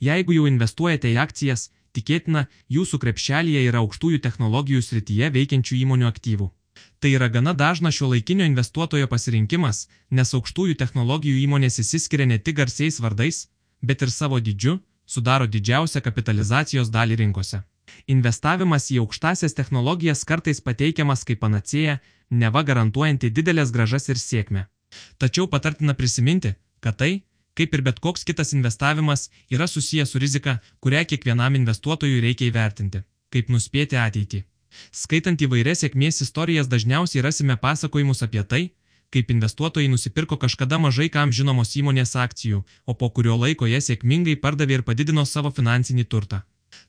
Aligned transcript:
Jeigu 0.00 0.36
jau 0.36 0.46
investuojate 0.50 1.10
į 1.12 1.18
akcijas, 1.24 1.68
tikėtina, 1.96 2.46
jūsų 2.70 3.00
krepšelėje 3.02 3.64
yra 3.70 3.82
aukštųjų 3.82 4.20
technologijų 4.24 4.82
srityje 4.84 5.30
veikiančių 5.34 5.80
įmonių 5.82 6.08
aktyvų. 6.08 6.50
Tai 7.00 7.10
yra 7.10 7.28
gana 7.28 7.54
dažna 7.54 7.90
šio 7.94 8.10
laikinio 8.12 8.46
investuotojo 8.46 9.08
pasirinkimas, 9.10 9.86
nes 10.10 10.34
aukštųjų 10.34 10.76
technologijų 10.78 11.40
įmonės 11.44 11.80
įsiskiria 11.82 12.26
ne 12.26 12.38
tik 12.38 12.58
garsiais 12.60 13.00
vardais, 13.02 13.48
bet 13.82 14.02
ir 14.02 14.10
savo 14.14 14.38
dydžiu, 14.38 14.78
sudaro 15.06 15.46
didžiausią 15.46 16.02
kapitalizacijos 16.06 16.90
dalį 16.94 17.18
rinkose. 17.22 17.62
Investavimas 18.14 18.90
į 18.92 19.00
aukštasias 19.02 19.56
technologijas 19.58 20.24
kartais 20.28 20.60
pateikiamas 20.60 21.24
kaip 21.28 21.40
panacėja, 21.44 21.98
neva 22.30 22.62
garantuojanti 22.62 23.30
didelės 23.30 23.72
gražas 23.74 24.08
ir 24.12 24.20
sėkmę. 24.20 24.66
Tačiau 25.18 25.48
patartina 25.48 25.94
prisiminti, 25.94 26.54
kad 26.80 26.98
tai, 27.00 27.12
kaip 27.58 27.74
ir 27.74 27.82
bet 27.82 27.98
koks 28.04 28.24
kitas 28.28 28.54
investavimas, 28.54 29.28
yra 29.50 29.66
susijęs 29.66 30.14
su 30.14 30.22
rizika, 30.22 30.58
kurią 30.80 31.04
kiekvienam 31.10 31.58
investuotojui 31.58 32.22
reikia 32.22 32.48
įvertinti, 32.52 33.02
kaip 33.34 33.50
nuspėti 33.54 33.98
ateitį. 33.98 34.44
Skaitant 34.94 35.40
įvairias 35.42 35.82
sėkmės 35.82 36.22
istorijas 36.24 36.68
dažniausiai 36.70 37.24
rasime 37.24 37.56
pasakojimus 37.56 38.22
apie 38.26 38.44
tai, 38.52 38.62
kaip 39.10 39.30
investuotojai 39.32 39.88
nusipirko 39.88 40.36
kažkada 40.36 40.78
mažai 40.78 41.08
kam 41.08 41.32
žinomos 41.32 41.74
įmonės 41.80 42.14
akcijų, 42.24 42.62
o 42.86 42.94
po 42.94 43.08
kurio 43.10 43.38
laiko 43.40 43.66
jie 43.66 43.80
sėkmingai 43.80 44.36
pardavė 44.42 44.78
ir 44.78 44.84
padidino 44.90 45.24
savo 45.24 45.50
finansinį 45.58 46.04
turtą. 46.04 46.42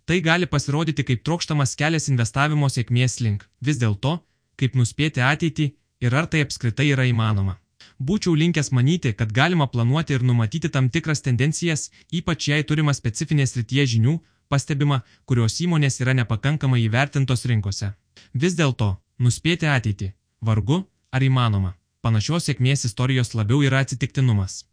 Tai 0.06 0.20
gali 0.22 0.50
pasirodyti 0.54 1.06
kaip 1.08 1.24
trokštamas 1.24 1.78
kelias 1.80 2.10
investavimo 2.12 2.68
sėkmės 2.70 3.20
link, 3.24 3.48
vis 3.64 3.80
dėlto, 3.80 4.20
kaip 4.60 4.76
nuspėti 4.76 5.24
ateitį 5.24 5.72
ir 6.04 6.16
ar 6.16 6.28
tai 6.28 6.44
apskritai 6.46 6.92
yra 6.92 7.08
įmanoma. 7.08 7.56
Būčiau 8.00 8.36
linkęs 8.40 8.72
manyti, 8.72 9.12
kad 9.14 9.34
galima 9.36 9.68
planuoti 9.68 10.16
ir 10.16 10.24
numatyti 10.24 10.70
tam 10.72 10.88
tikras 10.90 11.22
tendencijas, 11.22 11.90
ypač 12.16 12.48
jei 12.48 12.64
turima 12.64 12.94
specifinės 12.96 13.58
rytie 13.58 13.84
žinių, 13.94 14.20
pastebima, 14.48 15.02
kurios 15.26 15.60
įmonės 15.66 16.00
yra 16.00 16.16
nepakankamai 16.22 16.80
įvertintos 16.86 17.44
rinkose. 17.52 17.92
Vis 18.34 18.56
dėlto, 18.56 18.96
nuspėti 19.20 19.68
ateitį- 19.68 20.14
vargu, 20.48 20.86
ar 21.12 21.22
įmanoma. 21.22 21.76
Panašios 22.02 22.48
sėkmės 22.48 22.86
istorijos 22.88 23.36
labiau 23.36 23.60
yra 23.68 23.84
atsitiktinumas. 23.84 24.64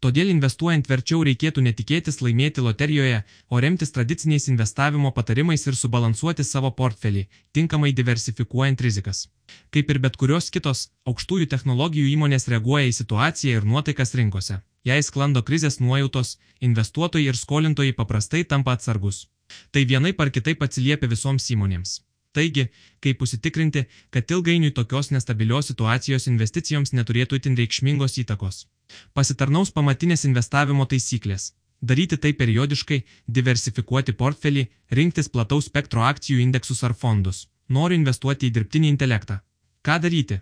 Todėl 0.00 0.30
investuojant 0.32 0.88
verčiau 0.90 1.22
reikėtų 1.26 1.64
netikėtis 1.66 2.20
laimėti 2.22 2.64
loterijoje, 2.64 3.22
o 3.50 3.60
remtis 3.64 3.94
tradiciniais 3.96 4.48
investavimo 4.52 5.12
patarimais 5.16 5.66
ir 5.66 5.78
subalansuoti 5.78 6.44
savo 6.44 6.70
portfelį, 6.80 7.26
tinkamai 7.52 7.92
diversifikuojant 7.96 8.80
rizikas. 8.86 9.26
Kaip 9.70 9.90
ir 9.90 10.00
bet 10.04 10.16
kurios 10.20 10.50
kitos, 10.54 10.88
aukštųjų 11.08 11.50
technologijų 11.52 12.08
įmonės 12.14 12.48
reaguoja 12.52 12.90
į 12.90 12.96
situaciją 13.00 13.60
ir 13.60 13.68
nuotaikas 13.68 14.14
rinkose. 14.18 14.60
Jei 14.86 15.02
sklando 15.02 15.42
krizės 15.42 15.80
nuojautos, 15.82 16.36
investuotojai 16.62 17.32
ir 17.32 17.38
skolintojai 17.38 17.94
paprastai 18.00 18.44
tampa 18.44 18.76
atsargus. 18.76 19.26
Tai 19.72 19.82
vienai 19.84 20.12
par 20.12 20.30
kitaip 20.34 20.62
atsiliepia 20.62 21.10
visoms 21.10 21.50
įmonėms. 21.54 22.00
Taigi, 22.36 22.66
kaip 23.00 23.22
užsitikrinti, 23.24 23.86
kad 24.12 24.30
ilgainiui 24.30 24.74
tokios 24.78 25.08
nestabilios 25.14 25.70
situacijos 25.72 26.28
investicijoms 26.28 26.92
neturėtų 26.98 27.40
itin 27.40 27.56
reikšmingos 27.56 28.18
įtakos. 28.22 28.66
Pasitarnaus 29.14 29.72
pamatinės 29.76 30.24
investavimo 30.28 30.86
taisyklės. 30.86 31.52
Daryti 31.80 32.16
tai 32.16 32.32
periodiškai, 32.32 32.98
diversifikuoti 33.28 34.14
portfelį, 34.20 34.66
rinktis 34.98 35.28
plataus 35.28 35.68
spektro 35.70 36.02
akcijų 36.08 36.40
indeksus 36.40 36.82
ar 36.84 36.94
fondus. 36.94 37.46
Noriu 37.68 37.98
investuoti 38.00 38.48
į 38.48 38.54
dirbtinį 38.56 38.88
intelektą. 38.94 39.40
Ką 39.86 40.00
daryti? 40.02 40.40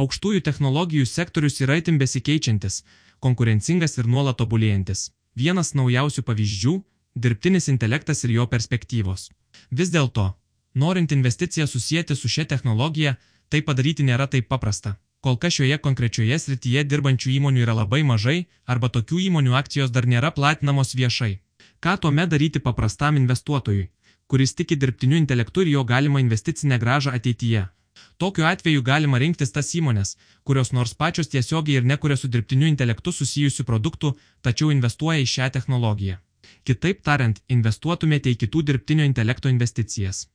Aukštųjų 0.00 0.40
technologijų 0.46 1.06
sektorius 1.10 1.60
yra 1.60 1.76
itin 1.82 1.98
besikeičiantis, 1.98 2.82
konkurencingas 3.20 3.98
ir 3.98 4.08
nuolat 4.08 4.38
tobulėjantis. 4.40 5.10
Vienas 5.36 5.74
naujausių 5.74 6.22
pavyzdžių- 6.22 6.74
dirbtinis 7.24 7.68
intelektas 7.68 8.24
ir 8.24 8.30
jo 8.38 8.46
perspektyvos. 8.46 9.30
Vis 9.70 9.90
dėlto, 9.90 10.34
Norint 10.76 11.12
investiciją 11.12 11.66
susijęti 11.66 12.16
su 12.16 12.28
šia 12.28 12.44
technologija, 12.44 13.14
tai 13.48 13.62
padaryti 13.62 14.04
nėra 14.04 14.26
taip 14.28 14.48
paprasta. 14.48 14.96
Kol 15.26 15.34
kas 15.42 15.56
šioje 15.56 15.76
konkrečioje 15.82 16.36
srityje 16.38 16.84
dirbančių 16.86 17.32
įmonių 17.36 17.62
yra 17.64 17.72
labai 17.74 17.98
mažai, 18.06 18.36
arba 18.72 18.86
tokių 18.96 19.16
įmonių 19.24 19.56
akcijos 19.58 19.90
dar 19.90 20.06
nėra 20.06 20.28
platinamos 20.36 20.94
viešai. 20.94 21.32
Ką 21.82 21.94
tuomet 22.04 22.30
daryti 22.30 22.62
paprastam 22.66 23.18
investuotojui, 23.18 23.88
kuris 24.30 24.54
tiki 24.60 24.78
dirbtiniu 24.84 25.18
intelektu 25.18 25.64
ir 25.64 25.72
jo 25.72 25.82
galima 25.88 26.22
investicinę 26.22 26.78
gražą 26.84 27.16
ateityje? 27.18 27.64
Tokiu 28.22 28.46
atveju 28.52 28.86
galima 28.90 29.18
rinktis 29.18 29.50
tas 29.56 29.72
įmonės, 29.80 30.14
kurios 30.46 30.70
nors 30.78 30.94
pačios 30.94 31.34
tiesiogiai 31.34 31.80
ir 31.80 31.90
nekuria 31.90 32.20
su 32.22 32.30
dirbtiniu 32.30 32.70
intelektu 32.70 33.18
susijusių 33.18 33.66
produktų, 33.72 34.14
tačiau 34.46 34.70
investuoja 34.76 35.26
į 35.26 35.28
šią 35.34 35.50
technologiją. 35.58 36.20
Kitaip 36.62 37.02
tariant, 37.02 37.42
investuotumėte 37.58 38.30
į 38.30 38.38
kitų 38.46 38.62
dirbtinio 38.70 39.10
intelekto 39.10 39.50
investicijas. 39.50 40.28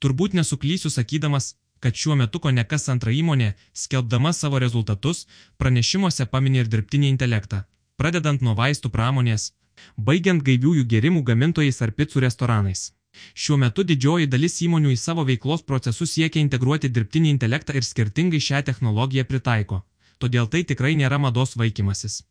Turbūt 0.00 0.40
nesuklysiu 0.40 0.88
sakydamas, 0.88 1.52
kad 1.80 1.94
šiuo 1.94 2.16
metu 2.20 2.40
ko 2.42 2.50
nekas 2.50 2.88
antra 2.92 3.12
įmonė, 3.14 3.54
skelbdama 3.72 4.32
savo 4.32 4.58
rezultatus, 4.64 5.26
pranešimuose 5.58 6.26
paminė 6.32 6.64
ir 6.64 6.70
dirbtinį 6.74 7.10
intelektą, 7.14 7.64
pradedant 7.96 8.42
nuo 8.42 8.54
vaistų 8.58 8.90
pramonės, 8.94 9.52
baigiant 9.96 10.44
gaiviųjų 10.44 10.84
gerimų 10.94 11.24
gamintojais 11.30 11.82
ar 11.82 11.94
picų 11.98 12.24
restoranais. 12.26 12.92
Šiuo 13.34 13.56
metu 13.62 13.84
didžioji 13.90 14.28
dalis 14.30 14.58
įmonių 14.64 14.92
į 14.94 14.98
savo 15.00 15.24
veiklos 15.28 15.64
procesus 15.70 16.12
siekia 16.16 16.42
integruoti 16.44 16.90
dirbtinį 16.96 17.32
intelektą 17.34 17.76
ir 17.78 17.86
skirtingai 17.86 18.40
šią 18.48 18.62
technologiją 18.70 19.24
pritaiko. 19.30 19.82
Todėl 20.18 20.48
tai 20.52 20.64
tikrai 20.70 20.94
nėra 20.98 21.18
mados 21.22 21.56
vaikymasis. 21.58 22.22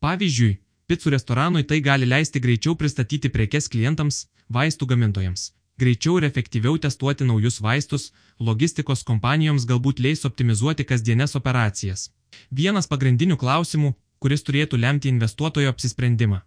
Pavyzdžiui, 0.00 0.58
picų 0.88 1.12
restoranui 1.14 1.64
tai 1.70 1.80
gali 1.88 2.08
leisti 2.08 2.40
greičiau 2.40 2.76
pristatyti 2.80 3.30
prekes 3.36 3.68
klientams, 3.72 4.24
vaistų 4.48 4.88
gamintojams, 4.92 5.50
greičiau 5.80 6.18
ir 6.18 6.26
efektyviau 6.28 6.78
testuoti 6.78 7.26
naujus 7.28 7.60
vaistus, 7.66 8.12
logistikos 8.38 9.04
kompanijoms 9.10 9.66
galbūt 9.70 10.02
leis 10.06 10.24
optimizuoti 10.28 10.86
kasdienes 10.90 11.36
operacijas. 11.40 12.10
Vienas 12.50 12.90
pagrindinių 12.90 13.36
klausimų, 13.40 13.94
kuris 14.18 14.46
turėtų 14.46 14.80
lemti 14.84 15.10
investuotojo 15.12 15.72
apsisprendimą. 15.74 16.40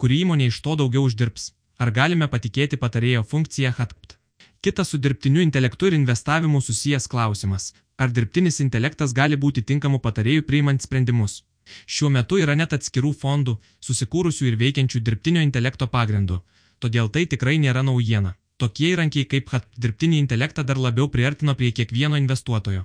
Kuri 0.00 0.22
įmonė 0.24 0.48
iš 0.50 0.60
to 0.64 0.76
daugiau 0.80 1.04
uždirbs? 1.08 1.52
Ar 1.80 1.92
galime 1.96 2.28
patikėti 2.28 2.76
patarėjo 2.80 3.22
funkciją 3.24 3.72
HATPT? 3.76 4.16
Kitas 4.60 4.90
su 4.92 4.98
dirbtiniu 4.98 5.40
intelektu 5.40 5.88
ir 5.88 5.94
investavimu 5.96 6.60
susijęs 6.60 7.06
klausimas. 7.08 7.70
Ar 7.96 8.10
dirbtinis 8.16 8.60
intelektas 8.64 9.14
gali 9.16 9.36
būti 9.36 9.62
tinkamu 9.70 10.00
patarėjų 10.04 10.44
priimant 10.48 10.84
sprendimus? 10.84 11.42
Šiuo 11.86 12.10
metu 12.12 12.38
yra 12.42 12.56
net 12.56 12.74
atskirų 12.76 13.12
fondų, 13.22 13.56
susikūrusių 13.86 14.50
ir 14.50 14.58
veikiančių 14.62 15.00
dirbtinio 15.06 15.42
intelekto 15.46 15.88
pagrindu, 15.94 16.40
todėl 16.80 17.08
tai 17.14 17.26
tikrai 17.34 17.56
nėra 17.62 17.84
naujiena. 17.86 18.34
Tokie 18.60 18.90
įrankiai 18.92 19.24
kaip 19.24 19.48
HAT 19.48 19.68
dirbtinį 19.80 20.18
intelektą 20.20 20.62
dar 20.68 20.76
labiau 20.76 21.06
priartino 21.08 21.54
prie 21.56 21.70
kiekvieno 21.76 22.18
investuotojo. 22.20 22.82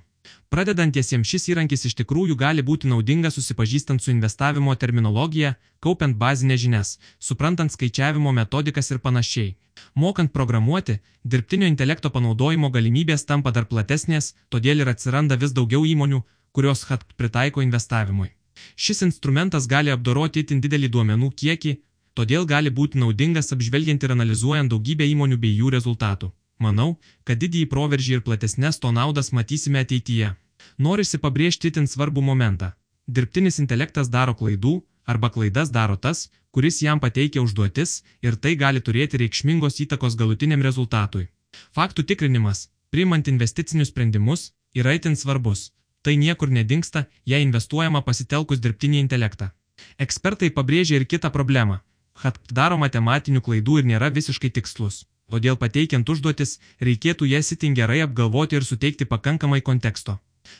Pradedantiesiems 0.53 1.27
šis 1.27 1.49
įrankis 1.51 1.83
iš 1.89 1.95
tikrųjų 1.99 2.37
gali 2.39 2.63
būti 2.69 2.87
naudingas 2.87 3.35
susipažįstant 3.35 4.01
su 4.01 4.13
investavimo 4.13 4.75
terminologija, 4.83 5.51
kaupiant 5.83 6.15
bazinės 6.21 6.61
žinias, 6.63 6.93
suprantant 7.19 7.75
skaičiavimo 7.75 8.31
metodikas 8.37 8.91
ir 8.95 9.01
panašiai. 9.03 9.55
Mokant 10.03 10.31
programuoti, 10.37 10.95
dirbtinio 11.23 11.67
intelekto 11.67 12.09
panaudojimo 12.15 12.71
galimybės 12.71 13.27
tampa 13.27 13.51
dar 13.51 13.67
platesnės, 13.67 14.31
todėl 14.49 14.85
ir 14.85 14.93
atsiranda 14.93 15.35
vis 15.43 15.51
daugiau 15.59 15.83
įmonių, 15.91 16.21
kurios 16.55 16.85
HAT 16.87 17.03
pritaiko 17.19 17.65
investavimui. 17.67 18.31
Šis 18.79 19.03
instrumentas 19.09 19.67
gali 19.67 19.91
apdoroti 19.91 20.45
itin 20.45 20.63
didelį 20.63 20.93
duomenų 20.95 21.33
kiekį, 21.41 21.75
todėl 22.15 22.47
gali 22.47 22.71
būti 22.79 22.99
naudingas 23.01 23.51
apžvelgiant 23.55 24.03
ir 24.03 24.15
analizuojant 24.15 24.71
daugybę 24.71 25.05
įmonių 25.11 25.37
bei 25.43 25.53
jų 25.59 25.71
rezultatų. 25.75 26.31
Manau, 26.65 26.95
kad 27.27 27.39
didįjį 27.43 27.67
proveržį 27.71 28.17
ir 28.17 28.25
platesnės 28.27 28.79
to 28.79 28.91
naudas 28.95 29.31
matysime 29.35 29.81
ateityje. 29.83 30.31
Norisi 30.79 31.19
pabrėžti 31.19 31.71
itin 31.71 31.87
svarbų 31.91 32.23
momentą. 32.23 32.71
Dirbtinis 33.07 33.59
intelektas 33.63 34.09
daro 34.09 34.33
klaidų, 34.39 34.79
arba 35.05 35.29
klaidas 35.29 35.69
daro 35.69 35.97
tas, 36.05 36.29
kuris 36.55 36.81
jam 36.81 37.01
pateikia 37.03 37.43
užduotis 37.43 38.01
ir 38.23 38.37
tai 38.43 38.55
gali 38.55 38.81
turėti 38.81 39.19
reikšmingos 39.21 39.81
įtakos 39.83 40.15
galutiniam 40.15 40.63
rezultatui. 40.63 41.27
Faktų 41.75 42.07
tikrinimas, 42.11 42.69
priimant 42.89 43.27
investicinius 43.27 43.91
sprendimus, 43.91 44.53
yra 44.73 44.95
itin 44.95 45.19
svarbus. 45.19 45.71
Tai 46.01 46.15
niekur 46.21 46.49
nedingsta, 46.53 47.05
jei 47.25 47.43
investuojama 47.43 48.01
pasitelkus 48.07 48.61
dirbtinį 48.63 49.03
intelektą. 49.03 49.51
Ekspertai 49.99 50.51
pabrėžia 50.55 51.01
ir 51.01 51.07
kitą 51.11 51.31
problemą 51.33 51.81
kad 52.21 52.39
daro 52.59 52.77
matematinių 52.81 53.41
klaidų 53.47 53.81
ir 53.81 53.89
nėra 53.91 54.11
visiškai 54.17 54.51
tikslus. 54.57 55.03
Todėl 55.31 55.57
pateikiant 55.57 56.09
užduotis, 56.09 56.59
reikėtų 56.87 57.27
jas 57.31 57.51
itin 57.55 57.73
gerai 57.77 58.01
apgalvoti 58.05 58.59
ir 58.59 58.65
suteikti 58.67 59.07
pakankamai 59.09 59.61
konteksto. 59.61 60.19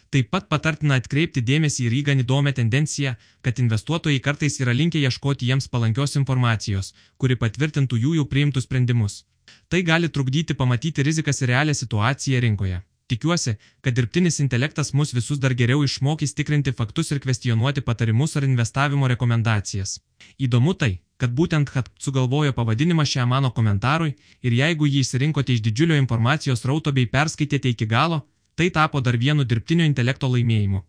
Taip 0.10 0.31
pat 0.34 0.48
patartina 0.50 0.98
atkreipti 1.02 1.44
dėmesį 1.50 1.86
ir 1.86 1.96
į 2.00 2.02
gan 2.07 2.24
įdomią 2.24 2.56
tendenciją, 2.60 3.13
kad 3.46 3.62
investuotojai 3.62 4.24
kartais 4.28 4.57
yra 4.63 4.74
linkę 4.74 5.02
ieškoti 5.04 5.52
jiems 5.52 5.69
palankios 5.69 6.18
informacijos, 6.22 6.94
kuri 7.22 7.38
patvirtintų 7.44 8.02
jų 8.06 8.16
jau 8.19 8.25
priimtus 8.31 8.66
sprendimus. 8.66 9.22
Tai 9.69 9.84
gali 9.86 10.10
trukdyti 10.10 10.57
pamatyti 10.57 11.06
rizikas 11.06 11.42
ir 11.42 11.54
realią 11.54 11.78
situaciją 11.78 12.42
rinkoje. 12.42 12.81
Tikiuosi, 13.07 13.54
kad 13.86 13.94
dirbtinis 13.94 14.40
intelektas 14.42 14.94
mus 14.98 15.13
visus 15.13 15.38
dar 15.38 15.54
geriau 15.54 15.84
išmokys 15.86 16.34
tikrinti 16.34 16.74
faktus 16.74 17.12
ir 17.13 17.22
kvestionuoti 17.22 17.86
patarimus 17.86 18.34
ar 18.36 18.48
investavimo 18.48 19.10
rekomendacijas. 19.12 20.00
Įdomu 20.42 20.74
tai, 20.74 20.96
kad 21.17 21.31
būtent 21.31 21.71
Hat 21.75 21.89
sugalvojo 22.00 22.53
pavadinimą 22.53 23.06
šiam 23.12 23.29
mano 23.29 23.51
komentarui 23.51 24.15
ir 24.41 24.57
jeigu 24.59 24.89
jį 24.89 25.03
įsirinkote 25.06 25.56
iš 25.56 25.63
didžiulio 25.67 26.00
informacijos 26.01 26.65
rauto 26.65 26.91
bei 26.91 27.07
perskaitėte 27.15 27.71
iki 27.71 27.88
galo, 27.95 28.21
tai 28.56 28.69
tapo 28.69 29.01
dar 29.01 29.17
vienu 29.17 29.44
dirbtinio 29.44 29.85
intelekto 29.85 30.27
laimėjimu. 30.31 30.83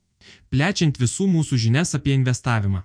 Plečiant 0.50 0.98
visų 0.98 1.28
mūsų 1.30 1.58
žinias 1.66 1.94
apie 1.98 2.14
investavimą. 2.18 2.82